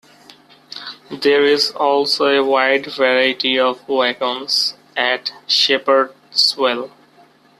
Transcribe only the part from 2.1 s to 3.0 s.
a wide